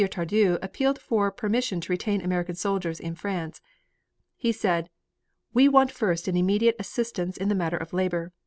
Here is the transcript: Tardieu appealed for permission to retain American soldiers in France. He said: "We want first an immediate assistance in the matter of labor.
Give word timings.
Tardieu 0.09 0.57
appealed 0.63 0.97
for 0.97 1.29
permission 1.29 1.79
to 1.79 1.93
retain 1.93 2.21
American 2.25 2.55
soldiers 2.55 2.99
in 2.99 3.13
France. 3.13 3.61
He 4.35 4.51
said: 4.51 4.89
"We 5.53 5.69
want 5.69 5.91
first 5.91 6.27
an 6.27 6.35
immediate 6.35 6.77
assistance 6.79 7.37
in 7.37 7.49
the 7.49 7.53
matter 7.55 7.77
of 7.77 7.93
labor. 7.93 8.33